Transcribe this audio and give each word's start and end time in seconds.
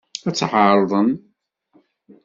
Ad 0.27 0.33
tt-ɛerḍen. 0.35 1.11